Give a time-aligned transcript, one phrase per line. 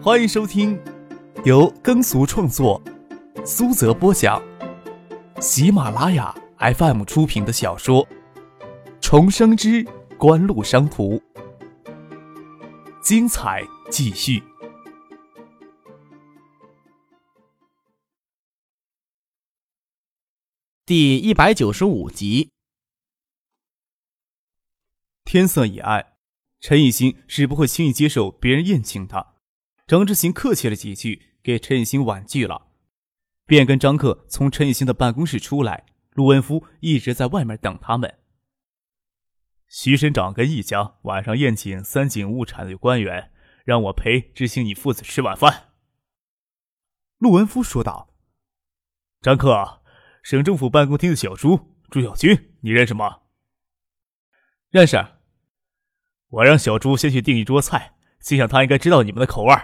[0.00, 0.80] 欢迎收听
[1.44, 2.80] 由耕俗创作、
[3.44, 4.40] 苏泽播讲、
[5.40, 8.06] 喜马拉雅 FM 出品的小说
[9.00, 9.84] 《重生之
[10.16, 11.16] 官路商途》，
[13.02, 14.40] 精彩继续，
[20.86, 22.52] 第一百九十五集。
[25.24, 26.12] 天色已暗，
[26.60, 29.37] 陈以欣是不会轻易接受别人宴请的。
[29.88, 32.66] 张之行客气了几句，给陈以欣婉拒了，
[33.46, 35.86] 便跟张克从陈以欣的办公室出来。
[36.12, 38.18] 陆文夫一直在外面等他们。
[39.66, 43.32] 徐省长跟一家晚上宴请三井物产的官员，
[43.64, 45.70] 让我陪知行你父子吃晚饭。
[47.16, 48.14] 陆文夫说道
[49.22, 49.80] ：“张克，
[50.22, 53.20] 省政府办公厅的小朱朱小军，你认识吗
[54.68, 55.02] ？”“认识。”
[56.28, 59.54] 我让小朱先去订一桌菜，心想他应该知道你们的口味。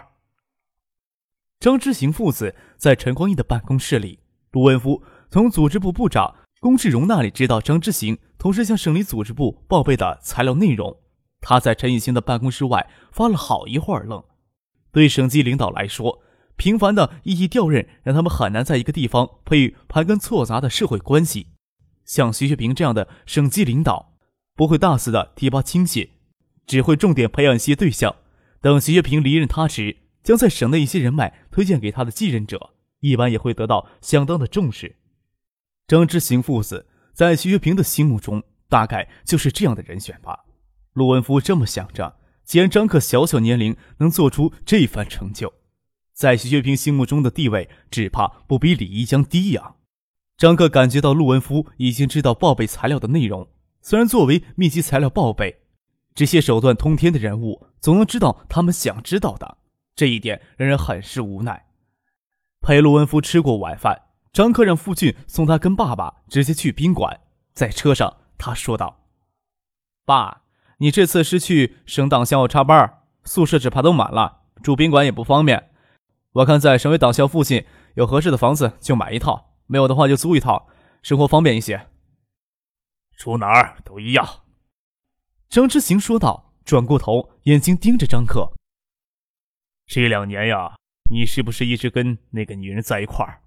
[1.65, 4.19] 张之行父子在陈光义的办公室里，
[4.53, 10.95] 卢文夫从组织部部长龚志荣那里知道张之行同时向省里组织部报备的材料内容。
[11.41, 14.23] 他在陈以兴的办公室外发了好一会儿愣。
[14.93, 16.21] 对省级领导来说，
[16.57, 21.47] 频繁的异地调任让他们很难在一个地方培育盘根错杂的社会关系。
[22.05, 24.13] 像徐学平这样的省级领导，
[24.55, 26.11] 不会大肆的提拔亲信。
[26.67, 28.17] 只会重点培养一些对象，
[28.61, 34.97] 等徐学平离任他时，将在省内一些人脉推荐给他的继任者，一般也会得到相当的重视。
[35.87, 40.47] 张之行父子在徐学平的心目中，大概就是这样的人选吧。
[40.95, 45.53] 陆文夫这么想着，既然张克小小年龄能做出这番成就，
[46.15, 49.75] 在徐学平心目中的地位，只怕不比李一江低呀。
[50.39, 53.49] 张克感觉到陆文夫已经知道报备材料的内容，
[53.83, 55.61] 虽然作为密集材料报备。
[56.15, 59.59] 这些手段通天的人物，总能知道他们想知道的，
[59.95, 61.67] 这一点让人很是无奈。
[62.61, 64.03] 陪陆文夫吃过晚饭，
[64.33, 67.21] 张克让傅俊送他跟爸爸直接去宾馆。
[67.53, 69.05] 在车上，他说道
[70.05, 70.43] ：“爸，
[70.79, 75.71] 你这次是去省党校插班，宿舍只怕都满了，住宾馆也不方便。
[76.33, 77.65] 我看在省委党校附近
[77.95, 80.67] 有合适的房子就买一套，没有的话就租一套，
[81.03, 81.89] 生活方便一些。
[83.17, 84.43] 住哪儿都一样。”
[85.49, 88.53] 张之行说道，转过头，眼睛盯着张克。
[89.87, 90.77] 这两年呀，
[91.11, 93.41] 你是不是一直跟那个女人在一块儿？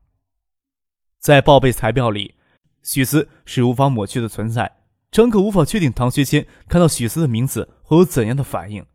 [1.19, 2.35] 在报备材料里，
[2.83, 4.77] 许思是无法抹去的存在。
[5.09, 8.85] 张克无法确定唐学谦看到许思的名字会有怎样的反应，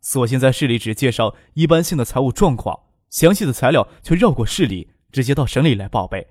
[0.00, 6.28] 索性在市里只介绍一般性的财务状况，详细的材料却绕过市里，直接到省里来报备。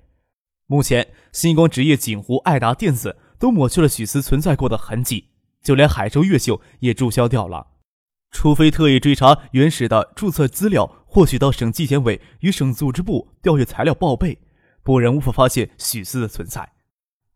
[0.66, 5.26] 目前，星光职业、锦湖、爱达电子都抹去了许思存在过的痕迹。
[5.62, 7.66] 就连海州越秀也注销掉了，
[8.30, 14.40] 除非特意追查原始的注册资料，获取到省纪检委与省组织部调阅材料报备，
[14.82, 16.72] 不然无法发现许思的存在。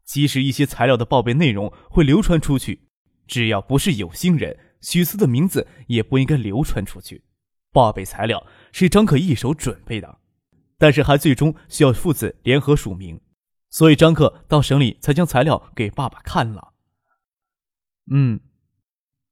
[0.04, 2.88] 即使一些材料的报备内容会流传出去，
[3.26, 7.24] 只要不是有心人，许思的名字也不应该流传出去。
[7.72, 10.18] 报备材料是张可一手准备的，
[10.78, 13.20] 但是还最终需要父子联合署名，
[13.70, 16.74] 所以张克到省里才将材料给爸爸看了。
[18.10, 18.38] 嗯，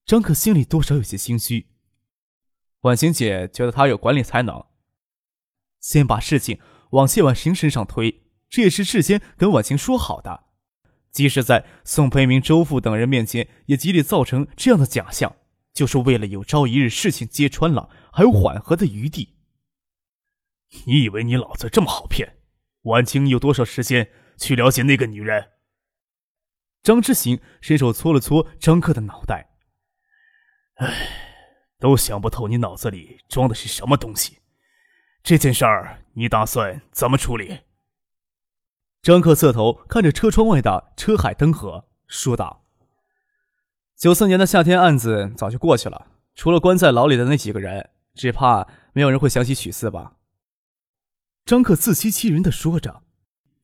[0.05, 1.69] 张可心里多少有些心虚。
[2.81, 4.67] 婉晴姐觉得他有管理才能，
[5.81, 6.59] 先把事情
[6.91, 10.45] 往谢婉晴身上推，这也是事先跟婉晴说好的。
[11.13, 15.37] 即使在宋培明、周父等人面前也极力造成这样的假象，
[15.73, 19.37] 就是为了有朝一日事情揭穿了，还有缓和的余地。
[20.87, 22.39] 你以为你老子这么好骗？
[22.83, 25.51] 婉晴有多少时间去了解那个女人？
[26.83, 29.52] 张之行伸手搓了搓张克的脑袋，
[30.83, 31.07] 唉，
[31.79, 34.39] 都想不透你脑子里装的是什么东西。
[35.23, 37.61] 这件事儿你打算怎么处理？
[39.01, 42.65] 张克侧头看着车窗外的车海灯河，说道
[43.97, 50.17] ：“九四年的夏天案子早就过去了，除了关在牢里的那几个人，只怕没有人会想起许四吧。”
[51.47, 53.05] 张克自欺欺人的说着，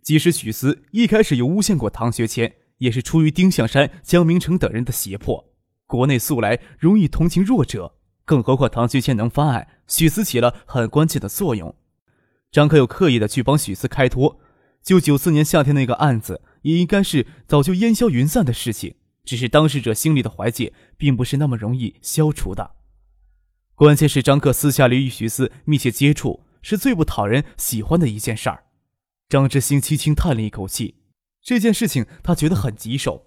[0.03, 2.55] 即使许四一开始有诬陷过唐学谦。
[2.79, 5.48] 也是出于丁向山、江明成等人的胁迫。
[5.89, 7.95] 国内素来容易同情弱者，
[8.27, 11.75] 更何况唐学谦能翻案，许思起了很关键的作用。
[12.53, 14.39] 张克又刻意的去帮许思开脱，
[14.83, 22.73] 就九四年夏天那个案子，也应该是早就烟消云散的事情，只是当事者心里的怀戒，并不是那么容易消除的。
[23.75, 28.65] 关键是张克私下里与许思密切接触，是最不讨人喜欢的一件事儿。
[29.31, 30.97] 张之星轻轻叹了一口气。
[31.43, 33.27] 这件事情他觉得很棘手，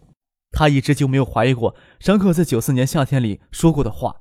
[0.52, 4.16] 他一直就没有怀疑过张克在九四年夏天里说过的话，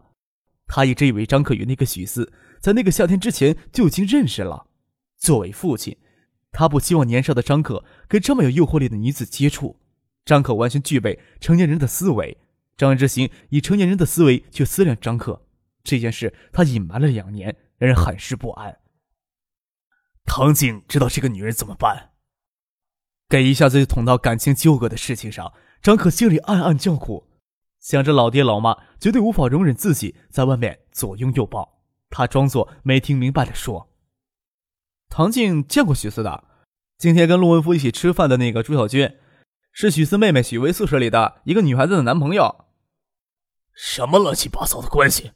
[0.66, 4.68] 他一直以为张克与那个许四在那个夏天之前就已经认识了。
[5.18, 5.98] 作为父亲，
[6.52, 9.80] 他不希望年少的张可跟这么有诱惑力的女子接触。
[10.24, 12.38] 张可完全具备成年人的思维，
[12.76, 15.46] 张之行以成年人的思维去思量张可
[15.82, 18.78] 这件事，他隐瞒了两年，让人很是不安。
[20.24, 22.10] 唐静知道这个女人怎么办？
[23.28, 27.26] 给一下子就捅到感情纠葛的事情上，张可心里暗暗叫苦，
[27.78, 31.80] 想着老爹老妈绝对无法容忍自己在外面左拥右抱，
[32.10, 33.88] 他装作没听明白的说
[35.08, 36.44] ：“唐静见过许四的，
[36.98, 39.16] 今天跟陆文福一起吃饭的那个朱小军。”
[39.72, 42.66] 是许四妹妹许巍宿舍里的一个女孩子的男朋友。
[43.72, 45.30] 什么乱七八糟的关系？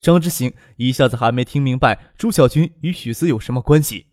[0.00, 4.06] 张之行一下子还没听明白朱小军与许四有什么关系。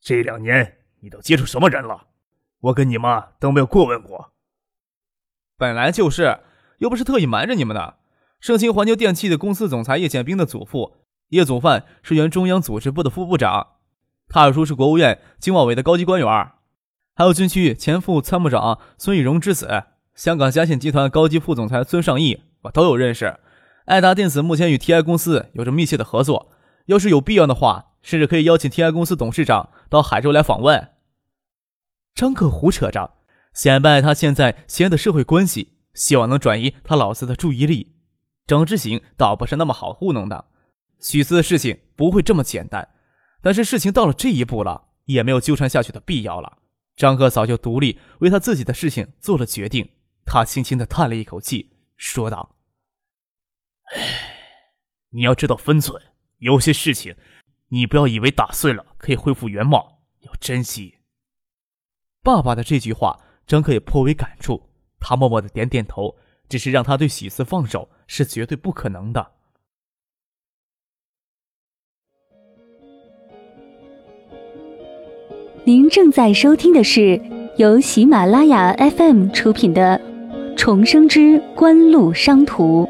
[0.00, 2.08] 这两年你都接触什么人了？
[2.60, 4.32] 我跟你妈都没有过问过。
[5.56, 6.40] 本来就是，
[6.78, 7.96] 又不是特意瞒着你们的。
[8.40, 10.96] 盛兴环球电器的公司总裁叶建兵的祖父
[11.28, 13.74] 叶祖范是原中央组织部的副部长，
[14.28, 16.52] 他二叔是国务院经贸委的高级官员。
[17.14, 19.84] 还有军区前副参谋长孙玉荣之子，
[20.14, 23.38] 香港嘉信集团高级副总裁孙尚义，我都有认识。
[23.84, 26.50] 爱达电子目前与 TI 公司有着密切的合作，
[26.86, 30.88] 要是有必要的话，甚至可以邀请 TI 公司董事长到海州来访问。
[32.14, 33.18] 张克胡扯着，
[33.54, 37.96] 显摆他现在闲的社会关系，希望能转移他老子的注意力。
[38.46, 40.46] 张之行倒不是那么好糊弄的，
[41.00, 42.88] 许思的事情不会这么简单，
[43.40, 46.58] 但是事情到了这一步了，也没有纠缠下去的必要了。
[46.96, 49.88] 张克早就独立为他自己的事情做了决定，
[50.26, 52.56] 他轻轻的叹了一口气，说道
[53.94, 54.00] ：“唉，
[55.10, 56.02] 你要知道分寸，
[56.38, 57.16] 有些事情，
[57.68, 60.98] 你不要以为打碎了可以恢复原貌，要珍惜。”
[62.22, 64.60] 爸爸的这句话，张克也颇为感触，
[64.98, 66.14] 他默默的点点头，
[66.48, 69.26] 只是让他对喜四放手是绝对不可能的。
[75.64, 77.20] 您正在收听的是
[77.56, 79.98] 由喜马拉雅 FM 出品的
[80.56, 82.84] 《重生之官路商途》。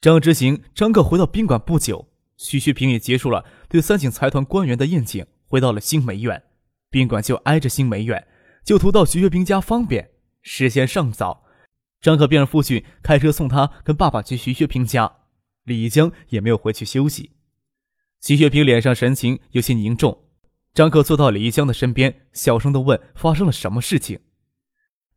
[0.00, 2.06] 张之行、张克回到宾馆不久，
[2.40, 6.42] 徐学平也结束了对三井财团官员的宴请，回到了新梅苑。
[6.88, 8.26] 宾馆就挨着新梅苑，
[8.64, 10.10] 就图到徐学平家方便。
[10.40, 11.44] 时间尚早，
[12.00, 15.18] 张克便让父亲开车送他跟爸爸去徐学平家。
[15.64, 17.32] 李江也没有回去休息，
[18.22, 20.24] 徐学平脸上神情有些凝重。
[20.72, 24.18] 张克坐到李江的身边，小声的问：“发生了什么事情？”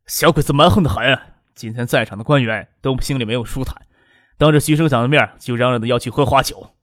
[0.05, 1.17] 小鬼子蛮横的很，
[1.55, 3.87] 今天在场的官员都心里没有舒坦，
[4.37, 6.75] 当着徐省长的面就嚷嚷的要去喝花酒。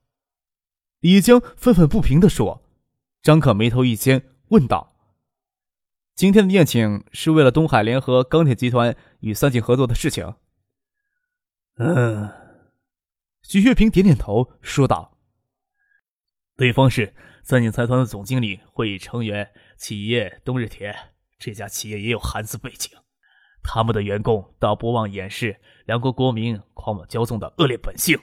[1.01, 2.63] 李江愤愤不平地说。
[3.23, 4.97] 张可眉头一尖，问道
[6.17, 10.37] ：“今天的宴请是为了东海联合钢铁集团与三井合作的事情？”
[11.77, 12.31] 嗯。
[13.43, 15.19] 许学平点点头，说道
[16.57, 20.95] ：“对方是三井财团的总经理会议成员企业东日铁，
[21.39, 22.91] 这家企业也有韩资背景，
[23.63, 28.19] 他们的员工倒不忘掩饰两国国民狂妄骄纵的恶劣本性。”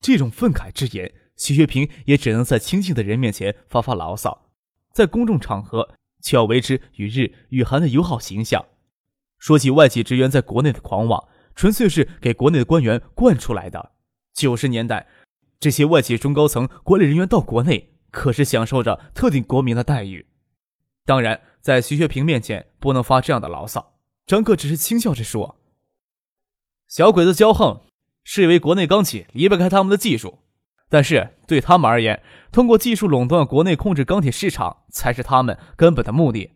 [0.00, 4.50] 这种愤慨之言，徐学平也只能在亲近的人面前发发牢骚，
[4.92, 8.66] 在公众场合却要维持与日与韩的友好形象。
[9.38, 11.26] 说起外企职员在国内的狂妄。
[11.54, 13.90] 纯粹是给国内的官员惯出来的。
[14.32, 15.08] 九十年代，
[15.58, 20.28] 这些外企中高层管理人员到国内，可是享受着特定国民的待遇。
[21.04, 23.98] 当然，在徐学平面前不能发这样的牢骚。
[24.24, 25.58] 张克只是轻笑着说
[26.86, 27.80] ：“小鬼子骄横，
[28.22, 30.38] 是因为国内钢企离不开他们的技术，
[30.88, 36.52] 但是对他们而言，通过技术垄断国内控制钢铁市场，才是他们根本的目的。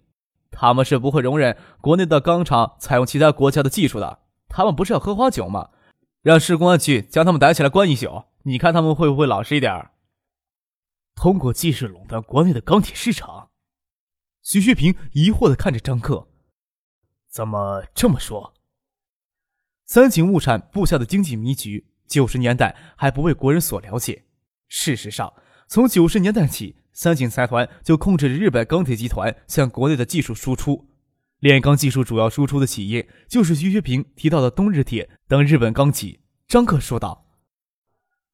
[0.51, 4.21] 他们是不会容忍国内的钢厂采用其他国家的技术的。”
[4.55, 5.71] 他们不是要喝花酒吗？
[6.21, 9.89] 让市公安局将他们逮起来关一宿，你看他们会不会老实一点？
[11.15, 13.49] 通过技术垄断国内的钢铁市场，
[14.43, 16.29] 徐学平疑惑的看着张克，
[17.31, 18.53] 怎么这么说？
[19.87, 24.25] 三井物产布下的经济迷局，九十年代还不为国人所了解。
[24.69, 25.33] 事实上，
[25.67, 30.91] 从九十年代起，三井财团就控制着日本钢铁集团向国内的技术输出。
[31.39, 36.21] 炼钢技术主要输出的企业就是徐学平提到的东日铁等日本钢企。
[36.47, 37.27] 张克说道：“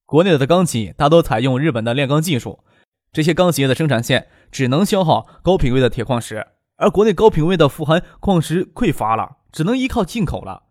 [0.05, 2.65] 国内的钢企大多采用日本的炼钢技术，
[3.13, 6.45] 这些钢企业的生产线只能消耗高品位的铁矿石，
[6.77, 10.65] 而国内高品位的富含矿石匮乏了，只能依靠进口了。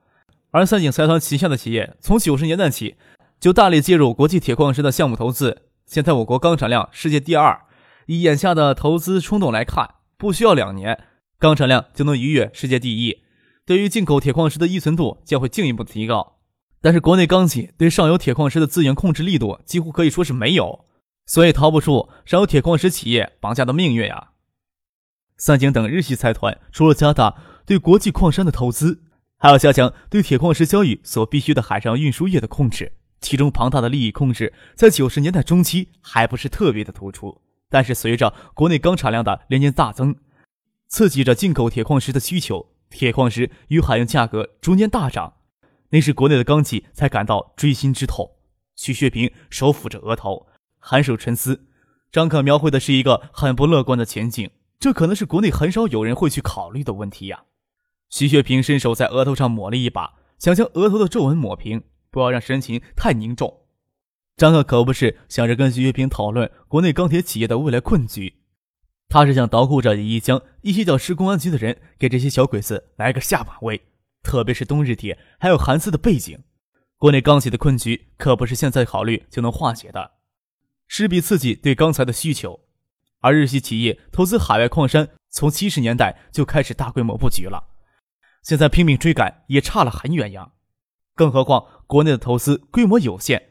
[0.52, 2.96] 而三井财团旗下的企业从九十年代起
[3.40, 7.62] 就大力介入国际铁矿石的项目投资，现在我国钢产量世界第二，
[8.06, 11.04] 以眼下的投资冲动来看，不需要两年。”
[11.40, 13.22] 钢产量就能逾越世界第一，
[13.64, 16.38] 对于进口铁矿石的依存度将会进一步提高。
[16.82, 20.86] 但是国内钢企对上游铁矿石的资源控制力度几乎可以说是没有，
[21.28, 24.32] 所以逃不出上游铁矿石企业绑架的命运啊。
[25.38, 27.36] 三井等日系财团除了加大
[27.68, 29.04] 对国际矿山的投资，
[29.38, 32.94] 还要加强对铁矿石交易所必须的海上运输业的控制。
[33.20, 40.16] 其中庞大的利益控制在九十年代中期还不是特别的突出，但是随着国内钢产量的连年大增，
[40.88, 45.34] 刺激着进口铁矿石的需求，铁矿石与海运价格逐年大涨。
[45.90, 48.30] 那时国内的钢企才感到锥心之痛。
[48.76, 50.48] 徐学平手抚着额头，
[50.82, 51.66] 颔首沉思。
[52.12, 57.44] 张可描绘的是一个很不乐观的前景，这可能是国内很少有人会去考虑的问题呀。
[58.10, 63.62] 徐学平伸手在额头上抹了一把，想将额头的皱纹抹平，不要让神情太凝重。
[64.36, 68.36] 张可可不是想着跟徐学平讨论国内钢铁企业的未来困局，
[69.10, 73.82] 他是想捣鼓着一江一些叫市公安局的人，给这些小鬼子来个下马威。
[74.24, 76.40] 特别是东日铁还有韩斯的背景，
[76.98, 80.12] 国内钢企的困局可不是现在考虑就能化解的，
[80.88, 82.60] 势必刺激对钢材的需求。
[83.22, 87.64] 而日系企业投资海外矿山，从七十年代就开始大规模布局了，
[88.44, 90.52] 现在拼命追赶也差了很远呀。
[91.16, 93.42] 更何况国内的投资规模有限，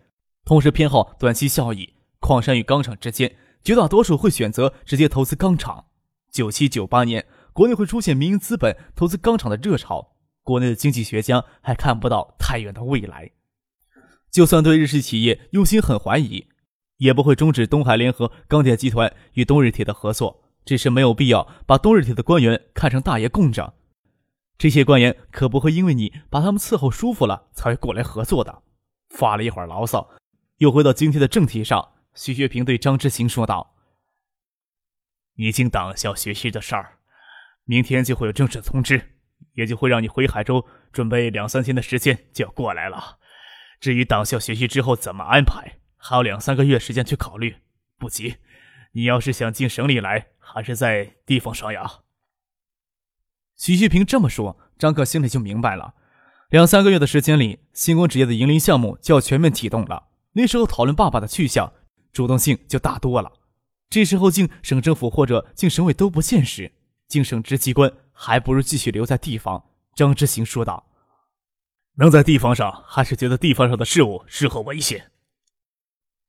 [0.44, 5.86] 同时偏好短期效益，矿山与钢厂之间，绝大多数会选择直接投资钢厂。
[6.30, 10.12] 九七九八年，国内会出现民营资本投资钢厂的热潮。
[10.42, 13.32] 国内的经济学家还看不到太远的未来，
[14.30, 16.46] 就算对日系企业用心很怀疑，
[16.98, 20.44] 也不会终止东海联合钢铁集团与东日铁的合作。
[20.64, 23.74] 只是没有必要把东日铁的官员看成大爷供着，
[24.58, 28.62] 这些官员可不会因为你把他们伺候舒服了才会过来合作的。
[29.10, 30.10] 发了一会儿牢骚，
[30.58, 31.92] 又回到今天的正题上。
[32.14, 33.74] 徐学平对张之行说道
[35.36, 36.98] ：“你进党校学习的事儿，
[37.64, 39.12] 明天就会有正式通知。”
[39.52, 43.18] 也就会让你回海州准备两三天的时间就要过来了。
[43.80, 47.56] 至于党校学习之后怎么安排，还有两三个月时间去考虑，
[47.98, 48.36] 不急。
[48.92, 52.00] 你要是想进省里来，还是在地方上呀？
[53.56, 55.94] 徐旭平这么说，张克心里就明白了。
[56.50, 60.08] 两三个月的时间里，星光纸业的迎林项目就要全面启动了。
[60.32, 61.72] 那时候讨论爸爸的去向，
[62.12, 63.32] 主动性就大多了。
[63.88, 66.70] 这时候进省政府或者进省委都不现实，
[67.08, 67.92] 进省直机关。
[68.18, 69.62] 还不如继续留在地方。”
[69.94, 70.86] 张之行说道
[71.96, 75.10] ，“能在地方上，还是觉得地方上的事物适合危险。”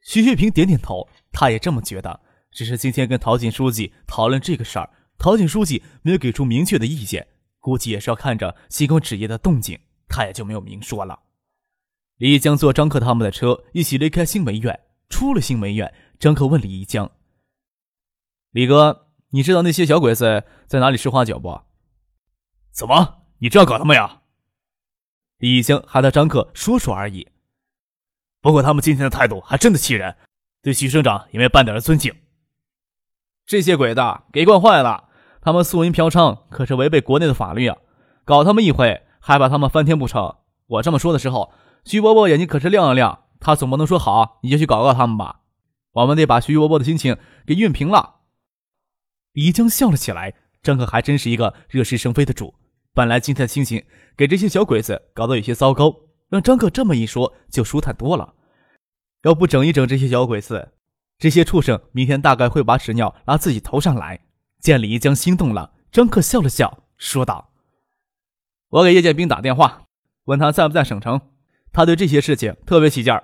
[0.03, 2.21] 徐旭平点点头，他也这么觉得。
[2.51, 7.27] 只是今天跟陶锦书记讨论这个事儿，陶锦书记没有给出明确的意见，
[7.59, 11.19] 估计也是要看着西工纸业的动静，他也就没有明说了。
[12.17, 14.79] 李一江坐张克他们的车，一起离开新梅院。
[15.09, 17.09] 出了新梅院，张克问李一江
[18.51, 21.61] ：“李哥，你知道那些小鬼子在哪里吃花酒不？”
[22.71, 23.23] 怎么？
[23.39, 24.23] 你这样搞他们呀？
[25.37, 27.29] 李江喊他张克说说而已。
[28.41, 30.17] 不过他们今天的态度还真的气人，
[30.61, 32.13] 对徐省长也没半点的尊敬。
[33.45, 34.01] 这些鬼子
[34.33, 35.06] 给惯坏了，
[35.41, 37.77] 他们素淫嫖娼可是违背国内的法律啊！
[38.25, 40.35] 搞他们一回，还把他们翻天不成？
[40.67, 41.53] 我这么说的时候，
[41.85, 43.25] 徐伯伯眼睛可是亮了亮。
[43.39, 45.41] 他总不能说好你就去搞搞他们吧？
[45.93, 47.15] 我们得把徐伯伯的心情
[47.45, 48.15] 给熨平了。
[49.33, 52.55] 李江笑了起来，张克还真是一个惹是生非的主。
[52.93, 53.83] 本来今天的心情
[54.17, 55.95] 给这些小鬼子搞得有些糟糕，
[56.29, 58.33] 让张克这么一说就舒坦多了。
[59.21, 60.73] 要不整一整这些小鬼子，
[61.19, 64.19] 这些畜生明天大概会把屎尿拉自己头上来。
[64.59, 67.51] 见李一江心动了，张克笑了笑，说道
[68.69, 69.83] ：“我给叶剑兵打电话，
[70.25, 71.21] 问他在不在省城。
[71.71, 73.23] 他对这些事情特别起劲儿。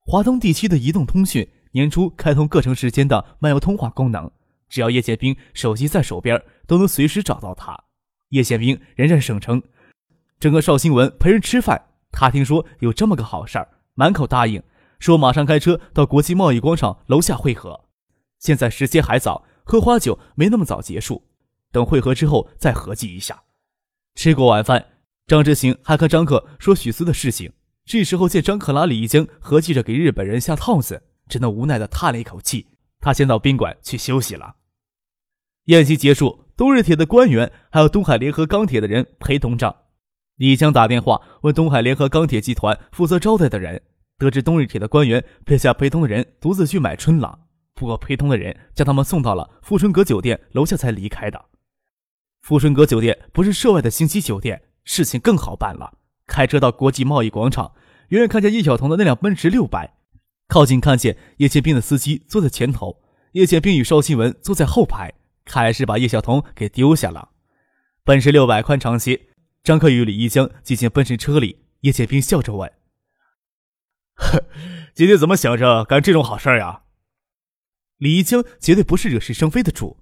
[0.00, 4.30] 华东地区的移动通讯年初开通各城市间的漫游通话功能，
[4.68, 7.78] 只要叶剑兵手机在手边，都能随时找到他。”
[8.30, 9.62] 叶建兵人在省城，
[10.40, 11.90] 整个邵新文陪人吃饭。
[12.10, 14.62] 他听说有这么个好事儿，满口答应，
[14.98, 17.84] 说马上开车到国际贸易广场楼下汇合。
[18.38, 21.22] 现在时间还早，喝花酒没那么早结束，
[21.70, 23.42] 等汇合之后再合计一下。
[24.14, 24.84] 吃过晚饭，
[25.26, 27.52] 张之行还和张克说许思的事情。
[27.84, 32.68] 这时候见张克拉李一江合计着给日本人下套子，只能无奈的叹了一口气。
[33.00, 34.56] 他先到宾馆去休息了。
[35.64, 36.40] 宴席结束。
[36.54, 39.86] 东日铁的官员还有东海联合钢铁的人陪同着，
[40.36, 43.82] 李江打电话问东海联合钢铁集团负责招待的人，
[44.18, 47.46] 得知东日铁的官员撇下陪同的人独自去买春了。
[47.74, 51.46] 不过陪同的人将他们送到了富春阁酒店楼下才离开的。
[52.40, 55.98] 富春阁酒店不是涉外的星级酒店，事情更好办了。
[56.26, 57.72] 开车到国际贸易广场，
[58.08, 59.94] 远远看见叶晓彤的那辆奔驰六百，
[60.48, 63.02] 靠近看见叶剑斌的司机坐在前头，
[63.32, 65.14] 叶剑斌与邵新文坐在后排。
[65.44, 67.30] 看来是把叶晓彤给丢下了。
[68.04, 69.28] 奔驰六百宽敞些，
[69.64, 72.72] 张克与李一江挤进奔驰车里，叶剑斌笑着问
[74.14, 74.44] ：“呵，
[74.94, 76.82] 今天怎么想着干这种好事呀？”
[78.02, 79.96] 李一江绝对不是惹是生非的主。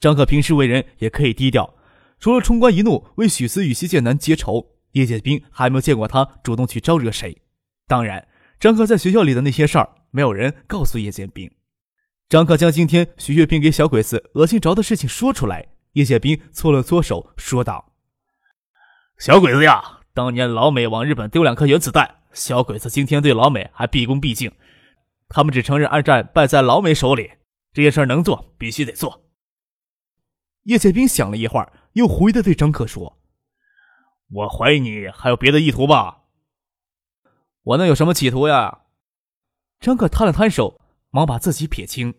[0.00, 1.72] 张克平时为人也可以低调，
[2.18, 7.40] 除了冲冠一怒为许思与谢剑南结仇，叶剑兵还没有见过他主动去招惹谁。
[7.86, 8.26] 当然，
[8.58, 11.48] 张克在学校里的那些事儿，没有人告诉叶剑兵。
[12.28, 17.92] 张克将今天徐月兵给小鬼子恶心着的事情说出来，叶剑兵搓了搓手，说道
[19.16, 24.50] ：“小鬼子呀，当年老美往日本丢两颗原子弹，小鬼子今天对老美还毕恭毕敬。
[25.28, 27.32] 他们只承认二战败在老美手里，
[27.72, 29.24] 这件事能做，必须得做。”
[30.64, 33.20] 叶剑兵想了一会儿，又狐疑的对张克说
[34.30, 36.24] ：“我怀疑你还有别的意图吧？
[37.62, 38.82] 我能有什么企图呀？”
[39.80, 40.80] 张克摊了摊手。
[41.10, 42.12] 忙把自己撇清。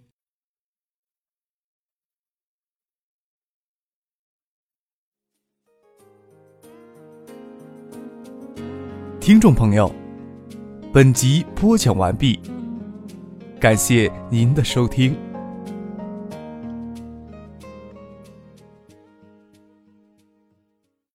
[9.21, 9.93] 听众朋友，
[10.91, 12.39] 本集播讲完毕，
[13.59, 15.28] 感谢您的收听。